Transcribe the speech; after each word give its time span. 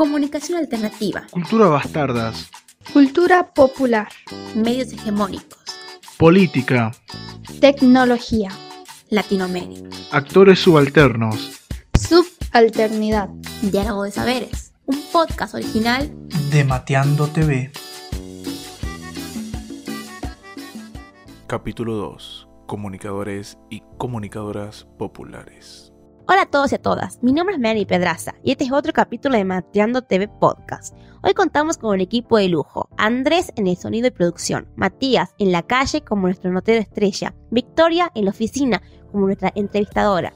Comunicación 0.00 0.56
alternativa. 0.56 1.26
Cultura 1.30 1.66
bastardas. 1.66 2.50
Cultura 2.90 3.52
popular. 3.52 4.08
Medios 4.54 4.94
hegemónicos. 4.94 5.58
Política. 6.16 6.90
Tecnología. 7.60 8.48
Latinoamérica. 9.10 9.90
Actores 10.10 10.58
subalternos. 10.58 11.68
Subalternidad. 11.98 13.28
Diálogo 13.60 14.04
de 14.04 14.10
Saberes. 14.10 14.72
Un 14.86 15.02
podcast 15.12 15.54
original 15.54 16.10
de 16.50 16.64
Mateando 16.64 17.26
TV. 17.26 17.70
Capítulo 21.46 21.96
2. 21.96 22.48
Comunicadores 22.66 23.58
y 23.68 23.82
comunicadoras 23.98 24.86
populares. 24.98 25.89
Hola 26.32 26.42
a 26.42 26.46
todos 26.46 26.70
y 26.70 26.76
a 26.76 26.78
todas, 26.80 27.20
mi 27.24 27.32
nombre 27.32 27.56
es 27.56 27.60
Mary 27.60 27.84
Pedraza 27.84 28.36
y 28.44 28.52
este 28.52 28.62
es 28.62 28.70
otro 28.70 28.92
capítulo 28.92 29.36
de 29.36 29.44
Mateando 29.44 30.02
TV 30.02 30.28
Podcast. 30.28 30.94
Hoy 31.24 31.34
contamos 31.34 31.76
con 31.76 31.90
un 31.90 32.00
equipo 32.00 32.38
de 32.38 32.48
lujo, 32.48 32.88
Andrés 32.98 33.52
en 33.56 33.66
el 33.66 33.76
sonido 33.76 34.06
y 34.06 34.12
producción, 34.12 34.68
Matías 34.76 35.34
en 35.40 35.50
la 35.50 35.64
calle 35.64 36.02
como 36.02 36.28
nuestro 36.28 36.52
notero 36.52 36.80
estrella, 36.80 37.34
Victoria 37.50 38.12
en 38.14 38.26
la 38.26 38.30
oficina 38.30 38.80
como 39.10 39.26
nuestra 39.26 39.50
entrevistadora 39.56 40.32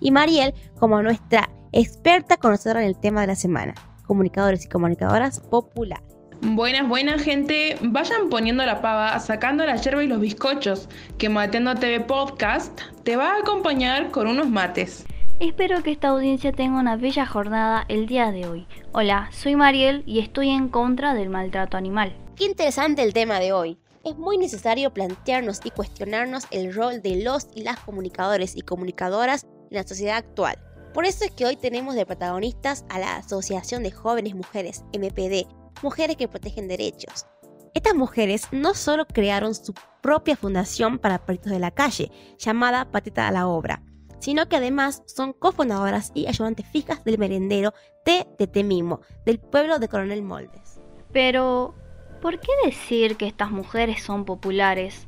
y 0.00 0.10
Mariel 0.10 0.52
como 0.78 1.02
nuestra 1.02 1.48
experta 1.72 2.36
conocedora 2.36 2.82
en 2.82 2.88
el 2.88 3.00
tema 3.00 3.22
de 3.22 3.28
la 3.28 3.34
semana, 3.34 3.72
comunicadores 4.06 4.66
y 4.66 4.68
comunicadoras 4.68 5.40
populares. 5.40 6.04
Buenas, 6.42 6.86
buenas 6.86 7.22
gente, 7.22 7.78
vayan 7.80 8.28
poniendo 8.28 8.66
la 8.66 8.82
pava, 8.82 9.18
sacando 9.18 9.64
la 9.64 9.76
yerba 9.76 10.04
y 10.04 10.08
los 10.08 10.20
bizcochos, 10.20 10.90
que 11.16 11.30
Mateando 11.30 11.74
TV 11.74 12.00
Podcast 12.00 12.78
te 13.02 13.16
va 13.16 13.32
a 13.32 13.38
acompañar 13.38 14.10
con 14.10 14.26
unos 14.26 14.50
mates. 14.50 15.06
Espero 15.40 15.84
que 15.84 15.92
esta 15.92 16.08
audiencia 16.08 16.50
tenga 16.50 16.80
una 16.80 16.96
bella 16.96 17.24
jornada 17.24 17.84
el 17.86 18.08
día 18.08 18.32
de 18.32 18.48
hoy. 18.48 18.66
Hola, 18.90 19.30
soy 19.30 19.54
Mariel 19.54 20.02
y 20.04 20.18
estoy 20.18 20.48
en 20.48 20.68
contra 20.68 21.14
del 21.14 21.28
maltrato 21.28 21.76
animal. 21.76 22.12
Qué 22.34 22.44
interesante 22.44 23.04
el 23.04 23.12
tema 23.12 23.38
de 23.38 23.52
hoy. 23.52 23.78
Es 24.04 24.18
muy 24.18 24.36
necesario 24.36 24.92
plantearnos 24.92 25.60
y 25.62 25.70
cuestionarnos 25.70 26.48
el 26.50 26.74
rol 26.74 27.02
de 27.02 27.22
los 27.22 27.46
y 27.54 27.62
las 27.62 27.78
comunicadores 27.78 28.56
y 28.56 28.62
comunicadoras 28.62 29.44
en 29.70 29.76
la 29.76 29.86
sociedad 29.86 30.16
actual. 30.16 30.58
Por 30.92 31.04
eso 31.04 31.24
es 31.24 31.30
que 31.30 31.46
hoy 31.46 31.54
tenemos 31.54 31.94
de 31.94 32.04
protagonistas 32.04 32.84
a 32.88 32.98
la 32.98 33.14
Asociación 33.18 33.84
de 33.84 33.92
Jóvenes 33.92 34.34
Mujeres, 34.34 34.82
MPD, 34.92 35.46
Mujeres 35.84 36.16
que 36.16 36.26
Protegen 36.26 36.66
Derechos. 36.66 37.26
Estas 37.74 37.94
mujeres 37.94 38.48
no 38.50 38.74
solo 38.74 39.06
crearon 39.06 39.54
su 39.54 39.72
propia 40.02 40.34
fundación 40.34 40.98
para 40.98 41.24
perritos 41.24 41.52
de 41.52 41.60
la 41.60 41.70
calle, 41.70 42.10
llamada 42.38 42.90
Patita 42.90 43.28
a 43.28 43.30
la 43.30 43.46
Obra, 43.46 43.84
sino 44.18 44.48
que 44.48 44.56
además 44.56 45.02
son 45.06 45.32
cofundadoras 45.32 46.12
y 46.14 46.26
ayudantes 46.26 46.66
fijas 46.66 47.04
del 47.04 47.18
merendero 47.18 47.72
T 48.04 48.26
de 48.38 48.46
Temimo, 48.46 49.00
del 49.24 49.38
pueblo 49.38 49.78
de 49.78 49.88
Coronel 49.88 50.22
Moldes. 50.22 50.80
Pero, 51.12 51.74
¿por 52.20 52.40
qué 52.40 52.52
decir 52.64 53.16
que 53.16 53.26
estas 53.26 53.50
mujeres 53.50 54.02
son 54.02 54.24
populares? 54.24 55.06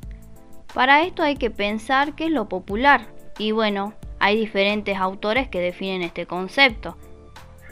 Para 0.73 1.03
esto 1.03 1.23
hay 1.23 1.35
que 1.35 1.51
pensar 1.51 2.15
qué 2.15 2.25
es 2.25 2.31
lo 2.31 2.47
popular, 2.47 3.13
y 3.37 3.51
bueno, 3.51 3.93
hay 4.19 4.37
diferentes 4.37 4.97
autores 4.97 5.49
que 5.49 5.59
definen 5.59 6.01
este 6.01 6.25
concepto, 6.25 6.97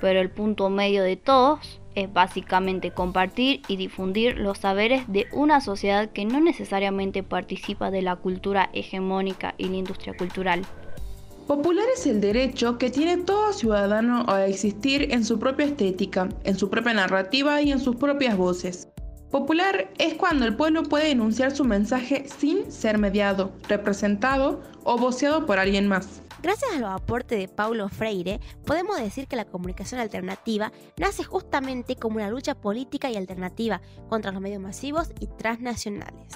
pero 0.02 0.20
el 0.20 0.30
punto 0.30 0.70
medio 0.70 1.04
de 1.04 1.16
todos 1.16 1.80
es 1.96 2.12
básicamente 2.12 2.92
compartir 2.92 3.62
y 3.68 3.76
difundir 3.76 4.38
los 4.38 4.60
saberes 4.60 5.04
de 5.08 5.28
una 5.32 5.62
sociedad 5.62 6.10
que 6.10 6.26
no 6.26 6.40
necesariamente 6.40 7.24
participa 7.24 7.92
de 7.92 8.02
la 8.02 8.16
cultura 8.16 8.70
hegemónica 8.74 9.56
y 9.58 9.68
la 9.70 9.78
industria 9.78 10.16
cultural. 10.16 10.66
Popular 11.50 11.88
es 11.96 12.06
el 12.06 12.22
derecho 12.22 12.78
que 12.78 12.92
tiene 12.92 13.18
todo 13.18 13.54
ciudadano 13.54 14.24
a 14.28 14.46
existir 14.46 15.12
en 15.12 15.26
su 15.26 15.40
propia 15.40 15.66
estética, 15.66 16.30
en 16.44 16.56
su 16.56 16.70
propia 16.70 16.94
narrativa 16.94 17.60
y 17.64 17.72
en 17.72 17.80
sus 17.80 17.96
propias 17.96 18.38
voces. 18.38 18.88
Popular 19.32 19.90
es 19.98 20.14
cuando 20.14 20.46
el 20.46 20.56
pueblo 20.56 20.84
puede 20.84 21.10
enunciar 21.10 21.50
su 21.50 21.66
mensaje 21.66 22.28
sin 22.38 22.72
ser 22.72 23.00
mediado, 23.00 23.52
representado 23.68 24.62
o 24.84 25.00
voceado 25.00 25.48
por 25.48 25.58
alguien 25.58 25.88
más. 25.88 26.22
Gracias 26.44 26.72
a 26.72 26.80
los 26.80 26.92
aportes 26.92 27.40
de 27.40 27.48
Paulo 27.48 27.90
Freire, 27.90 28.40
podemos 28.64 29.00
decir 29.00 29.26
que 29.26 29.36
la 29.36 29.46
comunicación 29.46 30.00
alternativa 30.00 30.72
nace 30.98 31.24
justamente 31.24 31.96
como 31.96 32.18
una 32.18 32.30
lucha 32.30 32.54
política 32.54 33.10
y 33.10 33.16
alternativa 33.16 33.82
contra 34.08 34.32
los 34.32 34.40
medios 34.40 34.62
masivos 34.62 35.10
y 35.20 35.26
transnacionales. 35.26 36.28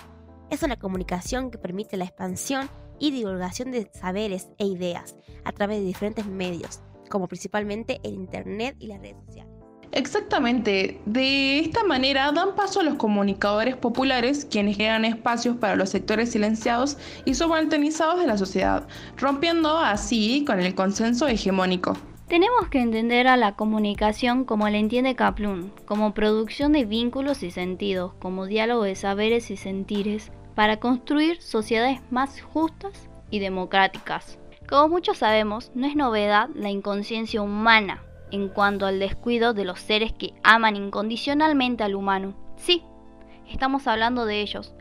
Es 0.50 0.64
una 0.64 0.78
comunicación 0.78 1.52
que 1.52 1.60
permite 1.60 1.98
la 1.98 2.06
expansión 2.06 2.68
y 3.04 3.12
divulgación 3.12 3.72
de 3.72 3.90
saberes 3.92 4.48
e 4.60 4.66
ideas 4.66 5.18
a 5.44 5.52
través 5.52 5.80
de 5.80 5.86
diferentes 5.86 6.26
medios, 6.26 6.80
como 7.10 7.28
principalmente 7.28 8.00
el 8.02 8.14
Internet 8.14 8.78
y 8.80 8.88
las 8.88 9.02
redes 9.02 9.18
sociales. 9.26 9.52
Exactamente, 9.92 11.02
de 11.06 11.60
esta 11.60 11.84
manera 11.84 12.32
dan 12.32 12.56
paso 12.56 12.80
a 12.80 12.84
los 12.84 12.96
comunicadores 12.96 13.76
populares, 13.76 14.48
quienes 14.50 14.78
crean 14.78 15.04
espacios 15.04 15.58
para 15.58 15.76
los 15.76 15.90
sectores 15.90 16.32
silenciados 16.32 16.98
y 17.26 17.34
subalternizados 17.34 18.22
de 18.22 18.28
la 18.28 18.38
sociedad, 18.38 18.88
rompiendo 19.18 19.78
así 19.78 20.46
con 20.48 20.62
el 20.62 20.74
consenso 20.74 21.28
hegemónico. 21.28 21.98
Tenemos 22.30 22.70
que 22.70 22.80
entender 22.80 23.28
a 23.28 23.36
la 23.36 23.58
comunicación 23.58 24.46
como 24.46 24.70
la 24.70 24.78
entiende 24.78 25.14
Kaplun, 25.14 25.74
como 25.86 26.14
producción 26.14 26.72
de 26.72 26.86
vínculos 26.86 27.44
y 27.44 27.52
sentidos, 27.52 28.14
como 28.20 28.46
diálogo 28.46 28.84
de 28.84 28.96
saberes 28.96 29.52
y 29.52 29.58
sentires, 29.58 30.32
para 30.56 30.78
construir 30.78 31.42
sociedades 31.42 32.00
más 32.12 32.42
justas 32.42 33.10
y 33.30 33.40
democráticas. 33.40 34.38
Como 34.68 34.90
muchos 34.90 35.18
sabemos, 35.18 35.72
no 35.76 35.88
es 35.88 35.96
novedad 35.96 36.50
la 36.56 36.70
inconsciencia 36.70 37.42
humana 37.42 38.04
en 38.32 38.50
cuanto 38.50 38.86
al 38.86 39.00
descuido 39.00 39.54
de 39.54 39.66
los 39.66 39.80
seres 39.80 40.14
que 40.14 40.34
aman 40.44 40.76
incondicionalmente 40.76 41.84
al 41.84 41.96
humano. 41.96 42.34
Sí, 42.56 42.84
estamos 43.48 43.88
hablando 43.88 44.26
de 44.26 44.42
ellos, 44.42 44.74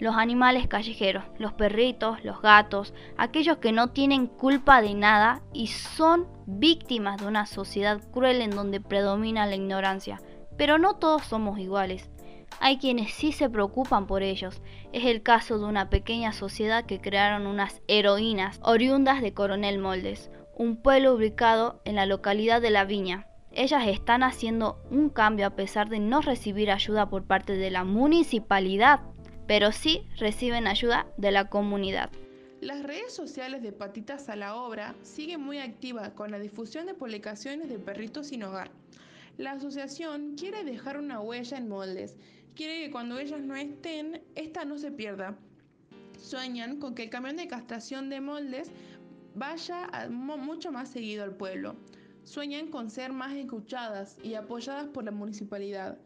los 0.00 0.16
animales 0.16 0.66
callejeros, 0.66 1.24
los 1.38 1.52
perritos, 1.52 2.24
los 2.24 2.40
gatos, 2.40 2.94
aquellos 3.16 3.58
que 3.58 3.70
no 3.70 3.88
tienen 3.88 4.26
culpa 4.26 4.80
de 4.80 4.94
nada 4.94 5.42
y 5.52 5.68
son 5.68 6.26
víctimas 6.46 7.20
de 7.20 7.26
una 7.26 7.46
sociedad 7.46 8.00
cruel 8.10 8.40
en 8.40 8.50
donde 8.50 8.80
predomina 8.80 9.46
la 9.46 9.56
ignorancia. 9.56 10.20
Pero 10.56 10.78
no 10.78 10.94
todos 10.94 11.22
somos 11.22 11.58
iguales. 11.58 12.10
Hay 12.58 12.78
quienes 12.78 13.12
sí 13.12 13.32
se 13.32 13.48
preocupan 13.48 14.06
por 14.06 14.22
ellos. 14.22 14.60
Es 14.92 15.04
el 15.04 15.22
caso 15.22 15.58
de 15.58 15.64
una 15.64 15.88
pequeña 15.88 16.32
sociedad 16.32 16.84
que 16.84 17.00
crearon 17.00 17.46
unas 17.46 17.82
heroínas 17.88 18.60
oriundas 18.62 19.22
de 19.22 19.32
Coronel 19.32 19.78
Moldes, 19.78 20.30
un 20.56 20.76
pueblo 20.82 21.14
ubicado 21.14 21.80
en 21.84 21.94
la 21.94 22.06
localidad 22.06 22.60
de 22.60 22.70
La 22.70 22.84
Viña. 22.84 23.26
Ellas 23.52 23.86
están 23.86 24.22
haciendo 24.22 24.78
un 24.90 25.08
cambio 25.08 25.46
a 25.46 25.56
pesar 25.56 25.88
de 25.88 25.98
no 25.98 26.20
recibir 26.20 26.70
ayuda 26.70 27.08
por 27.08 27.24
parte 27.24 27.56
de 27.56 27.70
la 27.70 27.84
municipalidad, 27.84 29.00
pero 29.46 29.72
sí 29.72 30.06
reciben 30.18 30.66
ayuda 30.66 31.06
de 31.16 31.32
la 31.32 31.48
comunidad. 31.48 32.10
Las 32.60 32.82
redes 32.82 33.14
sociales 33.14 33.62
de 33.62 33.72
Patitas 33.72 34.28
a 34.28 34.36
la 34.36 34.54
Obra 34.54 34.94
siguen 35.02 35.40
muy 35.40 35.58
activas 35.58 36.10
con 36.10 36.30
la 36.30 36.38
difusión 36.38 36.84
de 36.84 36.92
publicaciones 36.92 37.70
de 37.70 37.78
perritos 37.78 38.26
sin 38.26 38.42
hogar. 38.42 38.70
La 39.38 39.52
asociación 39.52 40.34
quiere 40.36 40.62
dejar 40.62 40.98
una 40.98 41.20
huella 41.20 41.56
en 41.56 41.70
moldes 41.70 42.18
quiere 42.60 42.84
que 42.84 42.90
cuando 42.90 43.18
ellas 43.18 43.40
no 43.40 43.56
estén, 43.56 44.22
esta 44.34 44.66
no 44.66 44.76
se 44.76 44.92
pierda. 44.92 45.34
Sueñan 46.18 46.78
con 46.78 46.94
que 46.94 47.04
el 47.04 47.08
camión 47.08 47.36
de 47.38 47.48
castración 47.48 48.10
de 48.10 48.20
moldes 48.20 48.70
vaya 49.34 49.88
mucho 50.10 50.70
más 50.70 50.90
seguido 50.90 51.24
al 51.24 51.34
pueblo. 51.34 51.74
Sueñan 52.24 52.66
con 52.66 52.90
ser 52.90 53.14
más 53.14 53.32
escuchadas 53.34 54.18
y 54.22 54.34
apoyadas 54.34 54.88
por 54.88 55.04
la 55.04 55.10
municipalidad. 55.10 55.96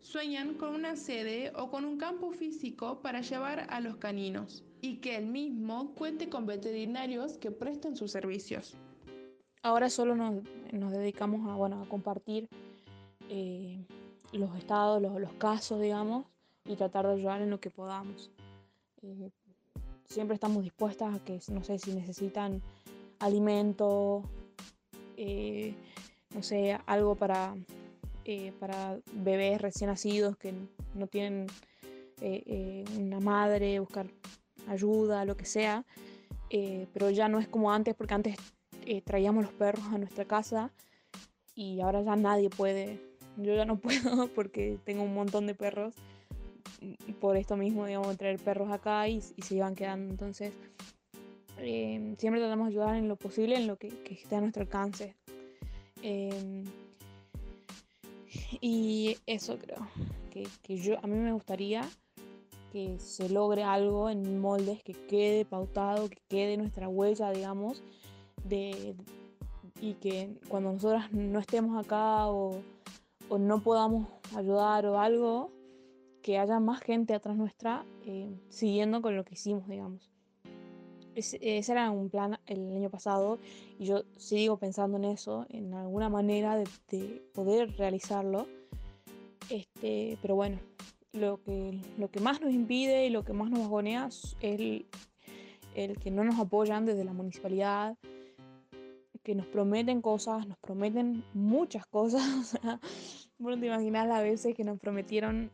Sueñan 0.00 0.54
con 0.54 0.74
una 0.74 0.96
sede 0.96 1.52
o 1.54 1.70
con 1.70 1.84
un 1.84 1.96
campo 1.96 2.32
físico 2.32 3.00
para 3.02 3.20
llevar 3.20 3.68
a 3.70 3.78
los 3.78 3.96
caninos 3.98 4.64
y 4.80 4.96
que 4.96 5.14
el 5.14 5.26
mismo 5.26 5.94
cuente 5.94 6.28
con 6.28 6.44
veterinarios 6.44 7.38
que 7.38 7.52
presten 7.52 7.94
sus 7.94 8.10
servicios. 8.10 8.74
Ahora 9.62 9.88
solo 9.88 10.16
nos, 10.16 10.42
dedicamos 10.90 11.48
a, 11.48 11.54
bueno, 11.54 11.80
a 11.80 11.88
compartir 11.88 12.48
eh, 13.28 13.86
los 14.38 14.56
estados, 14.56 15.02
los, 15.02 15.32
casos, 15.34 15.80
digamos, 15.80 16.26
y 16.64 16.76
tratar 16.76 17.06
de 17.06 17.14
ayudar 17.14 17.42
en 17.42 17.50
lo 17.50 17.60
que 17.60 17.70
podamos. 17.70 18.30
Eh, 19.02 19.30
siempre 20.04 20.34
estamos 20.34 20.62
dispuestas 20.62 21.14
a 21.14 21.24
que, 21.24 21.40
no 21.48 21.64
sé, 21.64 21.78
si 21.78 21.92
necesitan 21.92 22.62
alimento, 23.18 24.22
eh, 25.16 25.74
no 26.34 26.42
sé, 26.42 26.78
algo 26.86 27.14
para, 27.14 27.56
eh, 28.24 28.52
para 28.60 28.98
bebés 29.12 29.60
recién 29.60 29.90
nacidos 29.90 30.36
que 30.36 30.54
no 30.94 31.06
tienen 31.06 31.46
una 32.98 33.18
madre, 33.18 33.80
buscar 33.80 34.06
ayuda, 34.68 35.24
lo 35.24 35.38
que 35.38 35.46
sea. 35.46 35.86
pero 36.92 37.08
ya 37.08 37.28
no 37.28 37.38
es 37.38 37.48
como 37.48 37.72
antes, 37.72 37.94
porque 37.94 38.14
antes 38.14 38.36
traíamos 39.04 39.44
los 39.44 39.52
perros 39.54 39.86
a 39.86 39.96
nuestra 39.96 40.26
casa 40.26 40.70
y 41.54 41.80
ahora 41.80 42.02
ya 42.02 42.16
nadie 42.16 42.50
puede 42.50 43.09
yo 43.42 43.54
ya 43.54 43.64
no 43.64 43.78
puedo 43.78 44.28
porque 44.34 44.78
tengo 44.84 45.02
un 45.02 45.14
montón 45.14 45.46
de 45.46 45.54
perros. 45.54 45.94
Por 47.20 47.36
esto 47.36 47.56
mismo, 47.56 47.86
digamos, 47.86 48.16
traer 48.16 48.38
perros 48.38 48.70
acá 48.70 49.06
y, 49.08 49.20
se 49.20 49.54
iban 49.54 49.74
quedando. 49.74 50.10
Entonces, 50.10 50.54
em, 51.58 52.16
siempre 52.16 52.40
tratamos 52.40 52.68
de 52.68 52.72
ayudar 52.72 52.96
en 52.96 53.08
lo 53.08 53.16
posible, 53.16 53.56
en 53.56 53.66
lo 53.66 53.76
que, 53.76 53.88
esté 54.08 54.36
a 54.36 54.40
nuestro 54.40 54.62
alcance. 54.62 55.14
Em, 56.02 56.64
Y 58.60 59.16
eso 59.26 59.58
creo, 59.58 59.88
que, 60.30 60.46
que 60.62 60.76
yo, 60.76 60.98
a 61.02 61.06
mí 61.06 61.16
me 61.16 61.32
gustaría 61.32 61.88
que 62.72 62.98
se 62.98 63.28
logre 63.28 63.64
algo 63.64 64.10
en 64.10 64.40
moldes, 64.40 64.82
que 64.82 64.92
quede 64.92 65.44
pautado, 65.44 66.08
que 66.08 66.18
quede 66.28 66.56
nuestra 66.56 66.88
huella, 66.88 67.30
digamos, 67.32 67.82
de, 68.44 68.94
y 69.80 69.94
que 69.94 70.36
cuando 70.48 70.72
nosotras 70.72 71.12
no 71.12 71.38
estemos 71.38 71.84
acá 71.84 72.28
o, 72.28 72.62
o 73.30 73.38
no 73.38 73.62
podamos 73.62 74.08
ayudar 74.36 74.84
o 74.86 74.98
algo, 74.98 75.52
que 76.20 76.38
haya 76.38 76.60
más 76.60 76.80
gente 76.80 77.14
atrás 77.14 77.36
nuestra 77.36 77.86
eh, 78.04 78.38
siguiendo 78.50 79.00
con 79.00 79.16
lo 79.16 79.24
que 79.24 79.34
hicimos, 79.34 79.66
digamos. 79.68 80.10
ese 81.14 81.72
era 81.72 81.90
un 81.90 82.10
plan 82.10 82.38
el 82.46 82.76
año 82.76 82.90
pasado 82.90 83.38
y 83.78 83.86
yo 83.86 84.02
sigo 84.18 84.58
pensando 84.58 84.98
en 84.98 85.04
eso, 85.04 85.46
en 85.48 85.72
alguna 85.72 86.10
manera 86.10 86.56
de, 86.56 86.68
de 86.90 87.22
poder 87.32 87.74
realizarlo. 87.78 88.46
Este, 89.48 90.18
pero 90.20 90.34
bueno, 90.34 90.58
lo 91.12 91.42
que, 91.42 91.80
lo 91.98 92.10
que 92.10 92.20
más 92.20 92.40
nos 92.40 92.52
impide 92.52 93.06
y 93.06 93.10
lo 93.10 93.24
que 93.24 93.32
más 93.32 93.50
nos 93.50 93.60
agonea 93.60 94.06
es 94.06 94.36
el, 94.40 94.86
el 95.74 95.98
que 95.98 96.10
no 96.10 96.24
nos 96.24 96.38
apoyan 96.38 96.84
desde 96.84 97.04
la 97.04 97.12
municipalidad, 97.12 97.96
que 99.22 99.34
nos 99.34 99.46
prometen 99.46 100.00
cosas, 100.02 100.46
nos 100.46 100.58
prometen 100.58 101.24
muchas 101.34 101.86
cosas. 101.86 102.58
bueno, 103.40 103.58
te 103.60 103.66
imaginas 103.66 104.06
las 104.06 104.22
veces 104.22 104.54
que 104.54 104.62
nos 104.62 104.78
prometieron 104.78 105.50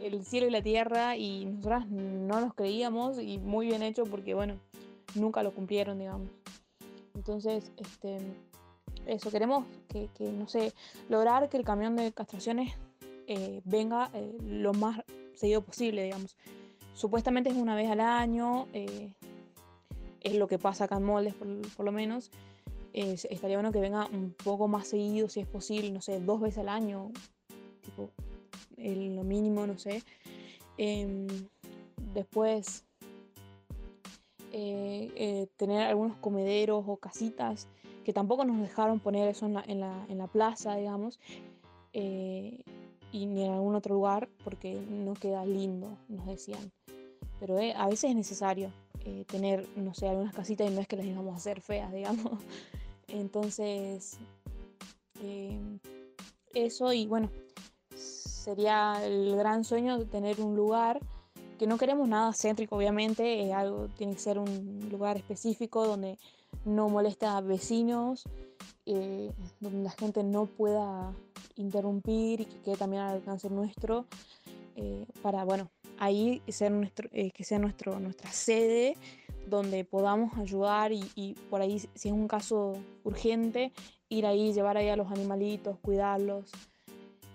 el 0.00 0.24
cielo 0.24 0.46
y 0.46 0.50
la 0.50 0.62
tierra 0.62 1.16
y 1.16 1.46
nosotras 1.46 1.88
no 1.88 2.40
nos 2.40 2.54
creíamos 2.54 3.18
y 3.18 3.38
muy 3.38 3.66
bien 3.66 3.82
hecho 3.82 4.04
porque, 4.04 4.34
bueno, 4.34 4.54
nunca 5.14 5.42
lo 5.42 5.52
cumplieron, 5.52 5.98
digamos. 5.98 6.28
Entonces, 7.14 7.72
este, 7.76 8.18
eso, 9.06 9.30
queremos 9.30 9.64
que, 9.88 10.08
que 10.14 10.30
no 10.30 10.46
sé, 10.46 10.72
lograr 11.08 11.48
que 11.48 11.56
el 11.56 11.64
camión 11.64 11.96
de 11.96 12.12
castraciones 12.12 12.74
eh, 13.26 13.60
venga 13.64 14.10
eh, 14.12 14.36
lo 14.42 14.72
más 14.72 15.00
seguido 15.34 15.62
posible, 15.62 16.02
digamos. 16.02 16.36
Supuestamente 16.94 17.50
es 17.50 17.56
una 17.56 17.76
vez 17.76 17.88
al 17.88 18.00
año, 18.00 18.66
eh, 18.72 19.12
es 20.20 20.34
lo 20.34 20.48
que 20.48 20.58
pasa 20.58 20.84
acá 20.84 20.96
en 20.96 21.04
Moldes 21.04 21.34
por, 21.34 21.84
lo 21.84 21.92
menos. 21.92 22.30
Estaría 22.92 23.56
bueno 23.56 23.72
que 23.72 23.80
venga 23.80 24.06
un 24.06 24.34
poco 24.44 24.68
más 24.68 24.88
seguido, 24.88 25.28
si 25.28 25.40
es 25.40 25.46
posible, 25.46 25.90
no 25.90 26.00
sé, 26.00 26.20
dos 26.20 26.40
veces 26.40 26.58
al 26.58 26.68
año, 26.68 27.10
tipo, 27.82 28.10
lo 28.76 29.24
mínimo, 29.24 29.66
no 29.66 29.78
sé. 29.78 30.02
Em, 30.76 31.26
después, 32.14 32.84
tener 34.50 35.82
algunos 35.82 36.16
comederos 36.16 36.84
o 36.86 36.96
casitas 36.96 37.68
que 38.04 38.12
tampoco 38.12 38.44
nos 38.44 38.60
dejaron 38.60 38.98
poner 38.98 39.28
eso 39.28 39.46
en 39.46 39.54
la, 39.54 39.64
en 40.08 40.18
la, 40.18 40.26
plaza, 40.26 40.74
digamos 40.74 41.20
y 43.12 43.26
ni 43.26 43.44
en 43.44 43.52
algún 43.52 43.74
otro 43.74 43.94
lugar 43.94 44.28
porque 44.44 44.74
no 44.74 45.14
queda 45.14 45.44
lindo, 45.44 45.98
nos 46.08 46.26
decían. 46.26 46.72
Pero 47.38 47.58
eh, 47.58 47.72
a 47.76 47.88
veces 47.88 48.10
es 48.10 48.16
necesario 48.16 48.72
eh, 49.04 49.24
tener, 49.26 49.66
no 49.76 49.94
sé, 49.94 50.08
algunas 50.08 50.34
casitas 50.34 50.70
y 50.70 50.74
no 50.74 50.80
es 50.80 50.88
que 50.88 50.96
las 50.96 51.06
íbamos 51.06 51.34
a 51.34 51.36
hacer 51.36 51.60
feas, 51.60 51.92
digamos. 51.92 52.32
Entonces, 53.12 54.18
em, 55.22 55.78
eso 56.54 56.92
y 56.92 57.06
bueno, 57.06 57.30
sería 57.94 59.04
el 59.04 59.36
gran 59.36 59.64
sueño 59.64 59.98
de 59.98 60.06
tener 60.06 60.40
un 60.40 60.56
lugar 60.56 61.00
que 61.58 61.66
no 61.66 61.76
queremos 61.76 62.08
nada 62.08 62.32
céntrico, 62.32 62.76
obviamente, 62.76 63.52
algo, 63.52 63.88
tiene 63.88 64.14
que 64.14 64.20
ser 64.20 64.38
un 64.38 64.88
lugar 64.90 65.18
específico 65.18 65.86
donde 65.86 66.18
no 66.64 66.88
moleste 66.88 67.26
a 67.26 67.40
vecinos, 67.42 68.24
eh, 68.86 69.30
donde 69.60 69.82
la 69.82 69.90
gente 69.90 70.22
no 70.24 70.46
pueda 70.46 71.14
interrumpir 71.56 72.40
y 72.40 72.44
que 72.46 72.60
quede 72.60 72.76
también 72.76 73.02
al 73.02 73.16
alcance 73.16 73.50
nuestro, 73.50 74.06
eh, 74.76 75.04
para, 75.20 75.44
bueno, 75.44 75.70
ahí 75.98 76.42
ser 76.48 76.72
nuestro, 76.72 77.10
eh, 77.12 77.30
que 77.30 77.44
sea 77.44 77.58
nuestro, 77.58 78.00
nuestra 78.00 78.32
sede 78.32 78.96
donde 79.50 79.84
podamos 79.84 80.36
ayudar 80.38 80.92
y, 80.92 81.36
por 81.50 81.60
ahí, 81.60 81.78
si 81.94 82.08
es 82.08 82.14
un 82.14 82.28
caso 82.28 82.72
urgente, 83.04 83.72
ir 84.08 84.26
ahí, 84.26 84.52
llevar 84.52 84.76
ahí 84.76 84.88
a 84.88 84.96
los 84.96 85.10
animalitos, 85.10 85.78
cuidarlos. 85.80 86.50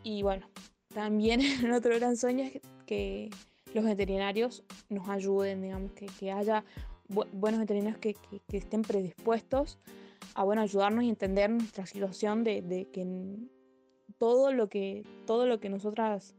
Y 0.04 0.24
bueno, 0.24 0.50
también 0.94 1.42
otro 1.74 1.96
gran 1.96 2.18
sueño 2.18 2.46
es 2.46 2.62
que 2.86 3.30
los 3.74 3.86
veterinarios 3.86 4.64
nos 4.90 5.10
ayuden, 5.10 5.62
digamos, 5.62 5.92
que, 5.92 6.08
que 6.20 6.32
haya 6.32 6.64
buenos 7.08 7.60
veterinarios 7.60 8.00
que, 8.00 8.16
que, 8.48 8.58
estén 8.58 8.82
predispuestos 8.82 9.78
a 10.34 10.44
bueno, 10.44 10.62
ayudarnos 10.64 11.04
y 11.04 11.10
entender 11.10 11.52
nuestra 11.52 11.86
situación 11.86 12.44
de, 12.44 12.62
de 12.64 12.90
que 12.90 13.06
todo 14.18 14.52
lo 14.52 14.70
que, 14.70 15.04
todo 15.26 15.46
lo 15.46 15.60
que 15.60 15.70
nosotras 15.70 16.36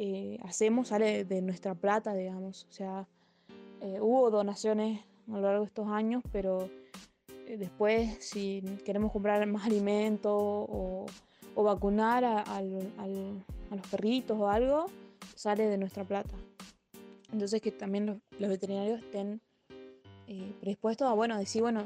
eh, 0.00 0.38
hacemos 0.44 0.88
sale 0.88 1.24
de, 1.24 1.42
nuestra 1.42 1.74
plata, 1.74 2.14
digamos. 2.14 2.66
O 2.70 2.72
sea, 2.72 3.08
eh, 3.80 3.98
hubo 4.00 4.30
donaciones 4.30 5.00
a 5.28 5.32
lo 5.32 5.40
largo 5.40 5.60
de 5.60 5.66
estos 5.66 5.88
años, 5.88 6.22
pero 6.32 6.68
eh, 7.46 7.56
después 7.58 8.18
si 8.20 8.62
queremos 8.84 9.12
comprar 9.12 9.46
más 9.46 9.66
alimento 9.66 10.36
o, 10.36 11.06
vacunar 11.56 12.24
a, 12.24 12.62
los 12.62 13.86
perritos 13.90 14.38
o 14.38 14.48
algo, 14.48 14.86
sale 15.34 15.66
de 15.66 15.76
nuestra 15.76 16.04
plata. 16.04 16.34
Entonces 17.32 17.60
que 17.60 17.72
también 17.72 18.06
los, 18.38 18.48
veterinarios 18.48 19.00
estén 19.00 19.40
predispuestos 20.60 21.08
a, 21.08 21.14
bueno, 21.14 21.36
decir, 21.36 21.62
bueno, 21.62 21.84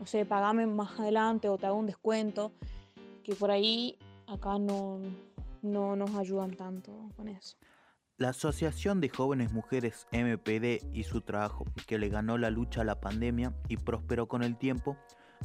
no 0.00 0.06
sé, 0.06 0.24
pagame 0.24 0.66
más 0.66 0.98
adelante 0.98 1.48
o 1.48 1.58
te 1.58 1.66
hago 1.66 1.78
un 1.78 1.86
descuento 1.86 2.52
que 3.22 3.34
por 3.34 3.50
ahí 3.50 3.98
acá 4.26 4.58
no, 4.58 4.98
no 5.62 5.96
nos 5.96 6.14
ayudan 6.14 6.56
tanto 6.56 6.92
con 7.16 7.28
eso. 7.28 7.56
La 8.16 8.28
Asociación 8.28 9.00
de 9.00 9.08
Jóvenes 9.08 9.52
Mujeres 9.52 10.06
MPD 10.12 10.94
y 10.94 11.02
su 11.02 11.20
trabajo, 11.20 11.64
que 11.88 11.98
le 11.98 12.08
ganó 12.08 12.38
la 12.38 12.48
lucha 12.48 12.82
a 12.82 12.84
la 12.84 13.00
pandemia 13.00 13.52
y 13.66 13.76
prosperó 13.76 14.28
con 14.28 14.44
el 14.44 14.56
tiempo, 14.56 14.96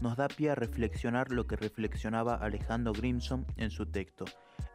nos 0.02 0.18
da 0.18 0.28
pie 0.28 0.52
a 0.52 0.56
reflexionar 0.56 1.32
lo 1.32 1.48
que 1.48 1.56
reflexionaba 1.56 2.36
Alejandro 2.36 2.94
Grimson 2.94 3.48
en 3.58 3.72
su 3.72 3.88
texto, 3.88 4.26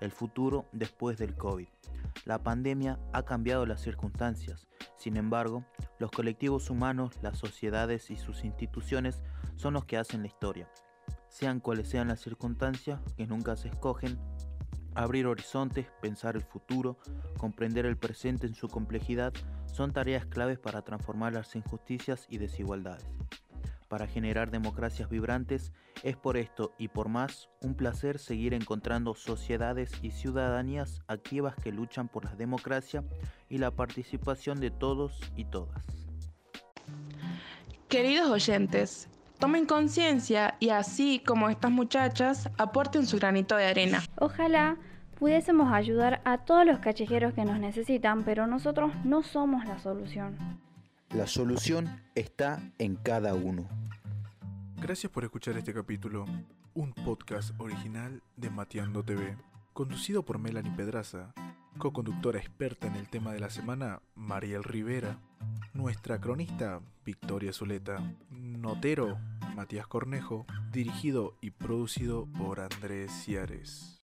El 0.00 0.10
futuro 0.10 0.66
después 0.72 1.18
del 1.18 1.36
COVID. 1.36 1.68
La 2.24 2.42
pandemia 2.42 2.98
ha 3.12 3.24
cambiado 3.24 3.64
las 3.64 3.80
circunstancias, 3.80 4.66
sin 4.96 5.16
embargo, 5.16 5.64
los 6.00 6.10
colectivos 6.10 6.70
humanos, 6.70 7.14
las 7.22 7.38
sociedades 7.38 8.10
y 8.10 8.16
sus 8.16 8.44
instituciones 8.44 9.22
son 9.54 9.74
los 9.74 9.84
que 9.84 9.98
hacen 9.98 10.22
la 10.22 10.26
historia 10.26 10.68
sean 11.34 11.58
cuales 11.58 11.88
sean 11.88 12.06
las 12.06 12.20
circunstancias 12.20 13.00
que 13.16 13.26
nunca 13.26 13.56
se 13.56 13.66
escogen, 13.66 14.20
abrir 14.94 15.26
horizontes, 15.26 15.86
pensar 16.00 16.36
el 16.36 16.42
futuro, 16.42 16.98
comprender 17.38 17.86
el 17.86 17.96
presente 17.96 18.46
en 18.46 18.54
su 18.54 18.68
complejidad, 18.68 19.32
son 19.66 19.92
tareas 19.92 20.26
claves 20.26 20.58
para 20.58 20.82
transformar 20.82 21.32
las 21.32 21.54
injusticias 21.56 22.26
y 22.28 22.38
desigualdades. 22.38 23.06
Para 23.88 24.06
generar 24.06 24.50
democracias 24.50 25.08
vibrantes, 25.08 25.72
es 26.02 26.16
por 26.16 26.36
esto 26.36 26.72
y 26.78 26.88
por 26.88 27.08
más 27.08 27.48
un 27.60 27.74
placer 27.74 28.18
seguir 28.18 28.54
encontrando 28.54 29.14
sociedades 29.14 29.92
y 30.02 30.10
ciudadanías 30.10 31.00
activas 31.06 31.54
que 31.56 31.72
luchan 31.72 32.08
por 32.08 32.24
la 32.24 32.34
democracia 32.34 33.04
y 33.48 33.58
la 33.58 33.70
participación 33.70 34.60
de 34.60 34.70
todos 34.70 35.20
y 35.36 35.44
todas. 35.44 35.84
Queridos 37.88 38.30
oyentes, 38.30 39.08
tomen 39.44 39.66
conciencia 39.66 40.56
y 40.58 40.70
así 40.70 41.18
como 41.18 41.50
estas 41.50 41.70
muchachas 41.70 42.48
aporten 42.56 43.04
su 43.04 43.18
granito 43.18 43.56
de 43.56 43.66
arena. 43.66 44.02
Ojalá 44.16 44.78
pudiésemos 45.18 45.70
ayudar 45.70 46.22
a 46.24 46.46
todos 46.46 46.64
los 46.64 46.78
callejeros 46.78 47.34
que 47.34 47.44
nos 47.44 47.58
necesitan, 47.58 48.24
pero 48.24 48.46
nosotros 48.46 48.90
no 49.04 49.22
somos 49.22 49.66
la 49.66 49.78
solución. 49.78 50.38
La 51.10 51.26
solución 51.26 52.00
está 52.14 52.58
en 52.78 52.96
cada 52.96 53.34
uno. 53.34 53.68
Gracias 54.80 55.12
por 55.12 55.24
escuchar 55.24 55.58
este 55.58 55.74
capítulo, 55.74 56.24
un 56.72 56.94
podcast 56.94 57.50
original 57.58 58.22
de 58.38 58.48
Mateando 58.48 59.02
TV, 59.02 59.36
conducido 59.74 60.22
por 60.22 60.38
Melanie 60.38 60.72
Pedraza, 60.74 61.34
co-conductora 61.76 62.38
experta 62.38 62.86
en 62.86 62.94
el 62.94 63.10
tema 63.10 63.34
de 63.34 63.40
la 63.40 63.50
semana, 63.50 64.00
Mariel 64.14 64.64
Rivera, 64.64 65.18
nuestra 65.74 66.18
cronista, 66.18 66.80
Victoria 67.04 67.52
Zuleta, 67.52 67.98
notero, 68.30 69.18
Matías 69.54 69.86
Cornejo, 69.86 70.46
dirigido 70.72 71.36
y 71.40 71.50
producido 71.50 72.26
por 72.26 72.60
Andrés 72.60 73.12
Ciares. 73.12 73.92